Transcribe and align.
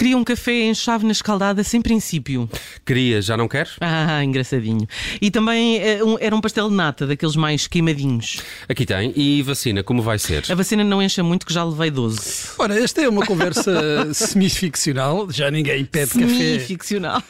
Queria 0.00 0.16
um 0.16 0.24
café 0.24 0.62
em 0.62 0.74
chávena 0.74 1.12
escaldada 1.12 1.62
sem 1.62 1.82
princípio. 1.82 2.48
Queria, 2.86 3.20
já 3.20 3.36
não 3.36 3.46
queres? 3.46 3.72
Ah, 3.82 4.24
engraçadinho. 4.24 4.88
E 5.20 5.30
também 5.30 5.76
eh, 5.76 5.98
era 6.20 6.34
um 6.34 6.40
pastel 6.40 6.70
de 6.70 6.74
nata, 6.74 7.06
daqueles 7.06 7.36
mais 7.36 7.66
queimadinhos. 7.66 8.38
Aqui 8.66 8.86
tem. 8.86 9.12
E 9.14 9.42
vacina, 9.42 9.82
como 9.82 10.00
vai 10.00 10.18
ser? 10.18 10.50
A 10.50 10.54
vacina 10.54 10.82
não 10.82 11.02
encha 11.02 11.22
muito, 11.22 11.44
que 11.44 11.52
já 11.52 11.62
levei 11.62 11.90
12. 11.90 12.18
Ora, 12.56 12.82
esta 12.82 13.02
é 13.02 13.08
uma 13.10 13.26
conversa 13.26 14.08
semi-ficcional. 14.14 15.30
Já 15.30 15.50
ninguém 15.50 15.84
pede 15.84 16.12
café. 16.12 16.26
Semi-ficcional. 16.28 17.22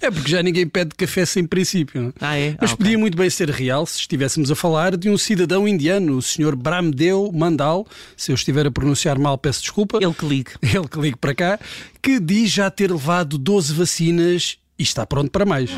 É 0.00 0.10
porque 0.10 0.32
já 0.32 0.42
ninguém 0.42 0.66
pede 0.66 0.96
café 0.96 1.24
sem 1.24 1.46
princípio. 1.46 2.12
Ah, 2.20 2.36
é? 2.36 2.56
Mas 2.60 2.72
Ah, 2.72 2.76
podia 2.76 2.98
muito 2.98 3.16
bem 3.16 3.30
ser 3.30 3.48
real 3.50 3.86
se 3.86 4.00
estivéssemos 4.00 4.50
a 4.50 4.56
falar 4.56 4.96
de 4.96 5.08
um 5.08 5.16
cidadão 5.16 5.68
indiano, 5.68 6.16
o 6.16 6.20
Sr. 6.22 6.56
Bramdeo 6.56 7.30
Mandal. 7.32 7.86
Se 8.16 8.32
eu 8.32 8.34
estiver 8.34 8.66
a 8.66 8.70
pronunciar 8.72 9.16
mal, 9.16 9.38
peço 9.38 9.60
desculpa. 9.60 9.98
Ele 10.02 10.12
que 10.12 10.26
ligue. 10.26 10.50
Ele 10.60 10.88
que 10.88 10.98
ligue 10.98 11.16
para 11.18 11.34
cá, 11.36 11.60
que 12.02 12.20
diz 12.20 12.50
já 12.50 12.70
ter 12.70 12.90
levado 12.90 13.38
12 13.38 13.72
vacinas 13.72 14.58
e 14.78 14.82
está 14.82 15.06
pronto 15.06 15.30
para 15.30 15.46
mais. 15.46 15.70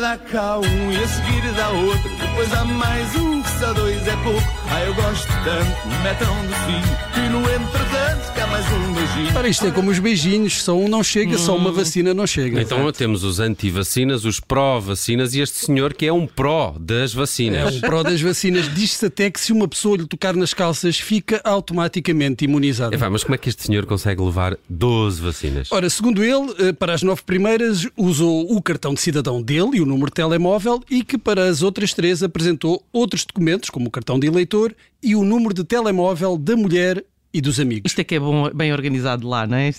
Dá 0.00 0.18
cá 0.18 0.58
um 0.58 0.92
e 0.92 0.96
a 0.96 1.08
seguir 1.08 1.52
dá 1.54 1.70
outro. 1.70 2.10
Depois 2.16 2.52
há 2.52 2.64
mais 2.64 3.14
um 3.16 3.42
só 3.64 3.72
dois 3.72 4.06
é 4.06 4.16
pouco. 4.22 4.42
Ah, 4.70 4.82
eu 4.84 4.94
gosto 4.94 5.26
tanto, 5.26 6.02
metam 6.02 6.34
de 6.46 6.54
fio. 6.54 7.24
E 7.24 7.28
no 7.30 7.38
entretanto 7.40 8.32
cá 8.34 8.46
mais 8.48 8.64
um 8.72 8.92
beijinho. 8.92 9.38
Ora, 9.38 9.48
isto 9.48 9.66
é 9.66 9.70
como 9.70 9.90
os 9.90 9.98
beijinhos, 9.98 10.62
só 10.62 10.76
um 10.76 10.86
não 10.88 11.02
chega, 11.02 11.38
só 11.38 11.56
uma 11.56 11.70
vacina 11.72 12.12
não 12.12 12.26
chega. 12.26 12.60
Então 12.60 12.90
temos 12.92 13.24
os 13.24 13.40
anti-vacinas, 13.40 14.24
os 14.24 14.40
pró-vacinas 14.40 15.34
e 15.34 15.40
este 15.40 15.56
senhor 15.64 15.94
que 15.94 16.04
é 16.06 16.12
um 16.12 16.26
pró 16.26 16.74
das 16.78 17.12
É 17.14 17.16
vacinas. 17.16 17.76
um 17.76 17.80
pró 17.80 18.02
das 18.02 18.20
vacinas. 18.20 18.72
Diz-se 18.74 19.06
até 19.06 19.30
que 19.30 19.40
se 19.40 19.52
uma 19.52 19.66
pessoa 19.68 19.96
lhe 19.96 20.06
tocar 20.06 20.34
nas 20.34 20.52
calças, 20.52 20.98
fica 20.98 21.40
automaticamente 21.44 22.44
imunizada. 22.44 22.94
Epá, 22.94 23.08
mas 23.08 23.22
como 23.24 23.34
é 23.34 23.38
que 23.38 23.48
este 23.48 23.62
senhor 23.62 23.86
consegue 23.86 24.20
levar 24.20 24.58
12 24.68 25.22
vacinas? 25.22 25.72
Ora, 25.72 25.88
segundo 25.88 26.22
ele, 26.22 26.54
eh, 26.58 26.72
para 26.72 26.92
as 26.92 27.02
nove 27.02 27.22
primeiras 27.24 27.86
usou 27.96 28.50
o 28.54 28.60
cartão 28.60 28.92
de 28.92 29.00
cidadão 29.00 29.40
dele 29.40 29.70
e 29.74 29.80
o 29.80 29.86
número 29.86 30.06
de 30.06 30.14
telemóvel 30.14 30.82
e 30.90 31.02
que 31.04 31.16
para 31.16 31.48
as 31.48 31.62
outras 31.62 31.94
três 31.94 32.22
apresentou 32.22 32.84
outros 32.92 33.24
documentos, 33.24 33.53
como 33.70 33.88
o 33.88 33.90
cartão 33.90 34.18
de 34.18 34.26
eleitor 34.26 34.74
e 35.02 35.14
o 35.16 35.24
número 35.24 35.54
de 35.54 35.64
telemóvel 35.64 36.36
da 36.38 36.56
mulher 36.56 37.04
e 37.36 37.40
dos 37.40 37.58
amigos. 37.58 37.90
Isto 37.90 37.98
é 38.00 38.04
que 38.04 38.14
é 38.14 38.20
bom, 38.20 38.48
bem 38.54 38.72
organizado 38.72 39.26
lá, 39.26 39.44
não 39.44 39.56
é? 39.56 39.72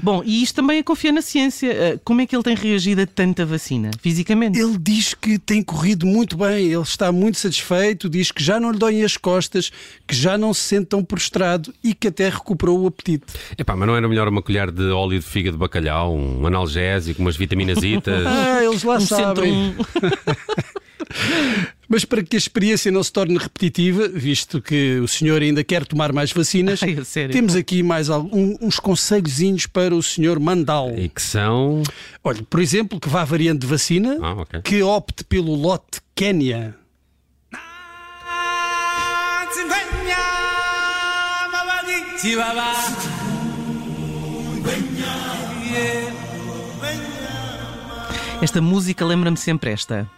Bom, 0.00 0.22
e 0.24 0.40
isto 0.40 0.54
também 0.54 0.78
é 0.78 0.82
confiar 0.84 1.10
na 1.10 1.20
ciência. 1.20 1.66
Eh, 1.72 1.98
Como 2.04 2.20
é 2.20 2.26
que 2.26 2.36
ele 2.36 2.44
tem 2.44 2.54
reagido 2.54 3.00
a 3.02 3.06
tanta 3.08 3.44
vacina? 3.44 3.90
Fisicamente? 4.00 4.56
Ele 4.56 4.78
diz 4.78 5.12
que 5.12 5.36
tem 5.36 5.64
corrido 5.64 6.06
muito 6.06 6.36
bem, 6.36 6.66
ele 6.66 6.80
está 6.80 7.10
muito 7.10 7.38
satisfeito, 7.38 8.08
diz 8.08 8.30
que 8.30 8.40
já 8.40 8.60
não 8.60 8.70
lhe 8.70 8.78
doem 8.78 9.02
as 9.02 9.16
costas, 9.16 9.72
que 10.06 10.14
já 10.14 10.38
não 10.38 10.54
se 10.54 10.60
sente 10.60 10.86
tão 10.86 11.02
prostrado 11.02 11.74
e 11.82 11.92
que 11.92 12.06
até 12.06 12.28
recuperou 12.28 12.80
o 12.80 12.86
apetite. 12.86 13.24
Epá, 13.58 13.74
mas 13.74 13.88
não 13.88 13.96
era 13.96 14.06
melhor 14.08 14.28
uma 14.28 14.40
colher 14.40 14.70
de 14.70 14.84
óleo 14.90 15.18
de 15.18 15.26
fígado 15.26 15.56
de 15.56 15.60
bacalhau, 15.60 16.16
um 16.16 16.46
analgésico, 16.46 17.20
umas 17.20 17.36
vitaminazitas? 17.36 18.22
Ah, 18.32 18.62
eles 18.62 18.84
lá 18.84 18.98
Um 18.98 19.00
sabem. 19.00 19.74
Mas 21.92 22.06
para 22.06 22.22
que 22.22 22.34
a 22.34 22.38
experiência 22.38 22.90
não 22.90 23.02
se 23.02 23.12
torne 23.12 23.36
repetitiva, 23.36 24.08
visto 24.08 24.62
que 24.62 24.98
o 25.00 25.06
senhor 25.06 25.42
ainda 25.42 25.62
quer 25.62 25.84
tomar 25.84 26.10
mais 26.10 26.32
vacinas, 26.32 26.80
Ai, 26.82 26.96
temos 27.30 27.54
aqui 27.54 27.82
mais 27.82 28.08
algum- 28.08 28.56
uns 28.62 28.80
conselhozinhos 28.80 29.66
para 29.66 29.94
o 29.94 30.02
senhor 30.02 30.40
Mandal. 30.40 30.90
e 30.96 31.10
que 31.10 31.20
são. 31.20 31.82
Olha, 32.24 32.42
por 32.48 32.60
exemplo, 32.60 32.98
que 32.98 33.10
vá 33.10 33.20
à 33.20 33.24
variante 33.26 33.58
de 33.60 33.66
vacina, 33.66 34.16
Ah, 34.22 34.32
ok. 34.40 34.62
que 34.62 34.82
opte 34.82 35.22
pelo 35.22 35.54
lote 35.54 36.00
Quénia. 36.14 36.74
Esta 48.40 48.60
música 48.60 49.04
lembra-me 49.04 49.36
sempre 49.36 49.70
esta. 49.70 50.08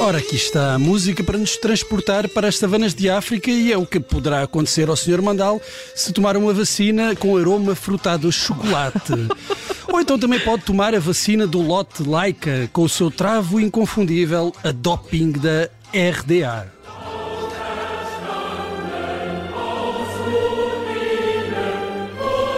Ora, 0.00 0.18
aqui 0.18 0.36
está 0.36 0.74
a 0.74 0.78
música 0.78 1.24
para 1.24 1.36
nos 1.36 1.56
transportar 1.56 2.28
para 2.28 2.48
as 2.48 2.56
savanas 2.56 2.94
de 2.94 3.10
África 3.10 3.50
e 3.50 3.72
é 3.72 3.76
o 3.76 3.84
que 3.84 3.98
poderá 3.98 4.42
acontecer 4.42 4.88
ao 4.88 4.96
senhor 4.96 5.20
Mandal 5.20 5.60
se 5.94 6.12
tomar 6.12 6.36
uma 6.36 6.52
vacina 6.52 7.16
com 7.16 7.36
aroma 7.36 7.74
frutado 7.74 8.28
a 8.28 8.32
chocolate. 8.32 9.12
Ou 9.92 10.00
então 10.00 10.18
também 10.18 10.40
pode 10.40 10.64
tomar 10.64 10.94
a 10.94 11.00
vacina 11.00 11.46
do 11.46 11.60
lote 11.60 12.02
Laika 12.02 12.70
com 12.72 12.82
o 12.82 12.88
seu 12.88 13.10
travo 13.10 13.58
inconfundível, 13.60 14.54
a 14.62 14.70
doping 14.70 15.32
da 15.32 15.68
RDA. 15.92 16.77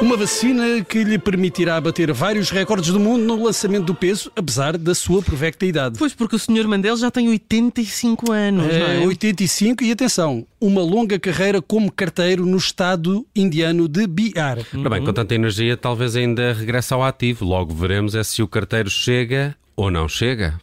Uma 0.00 0.16
vacina 0.16 0.82
que 0.82 1.04
lhe 1.04 1.18
permitirá 1.18 1.78
bater 1.80 2.10
vários 2.12 2.50
recordes 2.50 2.90
do 2.90 2.98
mundo 2.98 3.22
no 3.24 3.44
lançamento 3.44 3.84
do 3.84 3.94
peso, 3.94 4.32
apesar 4.34 4.78
da 4.78 4.94
sua 4.94 5.22
provecta 5.22 5.66
idade. 5.66 5.98
Pois 5.98 6.14
porque 6.14 6.36
o 6.36 6.38
Sr. 6.38 6.66
Mandel 6.66 6.96
já 6.96 7.10
tem 7.10 7.28
85 7.28 8.32
anos, 8.32 8.64
não 8.64 8.70
É, 8.86 9.02
é? 9.02 9.06
85 9.06 9.84
e 9.84 9.92
atenção, 9.92 10.46
uma 10.58 10.80
longa 10.82 11.18
carreira 11.18 11.60
como 11.60 11.92
carteiro 11.92 12.46
no 12.46 12.56
estado 12.56 13.26
indiano 13.36 13.86
de 13.86 14.06
Bihar. 14.06 14.58
Ora 14.74 14.90
bem, 14.90 15.04
com 15.04 15.12
tanta 15.12 15.34
energia, 15.34 15.76
talvez 15.76 16.16
ainda 16.16 16.54
regresse 16.54 16.94
ao 16.94 17.02
ativo. 17.04 17.44
Logo 17.44 17.74
veremos 17.74 18.14
é 18.14 18.24
se 18.24 18.42
o 18.42 18.48
carteiro 18.48 18.88
chega 18.88 19.54
ou 19.76 19.90
não 19.90 20.08
chega. 20.08 20.58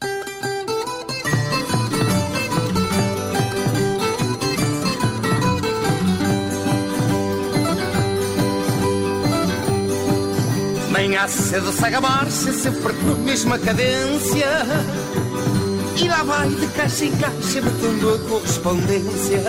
Manhã 10.97 11.27
cedo 11.27 11.71
segue 11.71 11.95
a 11.95 12.01
marcha, 12.01 12.51
sempre 12.51 12.91
com 12.91 13.11
a 13.11 13.15
mesma 13.17 13.59
cadência. 13.59 14.47
E 15.95 16.07
lá 16.07 16.23
vai 16.23 16.49
de 16.49 16.65
caixa 16.69 17.05
em 17.05 17.11
caixa, 17.11 17.61
batendo 17.61 18.15
a 18.15 18.19
correspondência. 18.27 19.43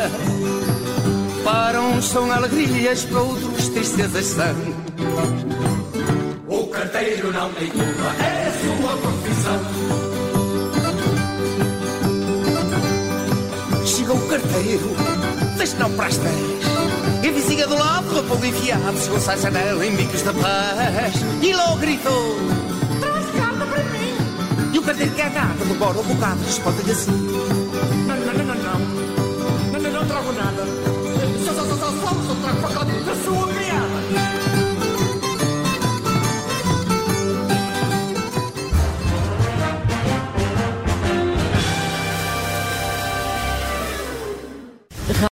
Para 1.43 1.81
uns 1.81 2.05
são 2.05 2.31
alegrias, 2.31 3.03
para 3.07 3.21
outros 3.23 3.69
tristezas 3.71 4.27
são. 4.27 4.57
O 6.47 6.67
carteiro 6.67 7.33
não 7.33 7.51
tem 7.55 7.69
culpa, 7.69 8.15
é 8.23 8.53
sua 8.61 8.97
profissão. 8.99 9.18
Carteiro, 14.29 14.95
deixa 15.57 15.77
não 15.79 15.91
para 15.93 16.07
as 16.07 16.19
10. 16.19 16.37
Em 17.25 17.33
vizinha 17.33 17.67
do 17.67 17.77
lado, 17.77 18.19
a 18.19 18.23
pouco 18.23 18.45
enfiado, 18.45 18.99
chegou-se 18.99 19.31
à 19.31 19.37
janela 19.37 19.85
em 19.85 19.97
bicos 19.97 20.23
da 20.23 20.33
paz. 20.33 21.17
E 21.43 21.53
logo 21.53 21.77
gritou: 21.79 22.37
Traz 23.01 23.27
carta 23.31 23.67
para 23.67 23.85
mim. 23.85 24.15
E 24.73 24.79
o 24.79 24.83
carteiro 24.83 25.13
que 25.13 25.23
é 25.23 25.33
demora 25.67 25.99
um 25.99 26.03
bocado, 26.03 26.45
responde-lhe 26.45 26.93
assim: 26.93 27.29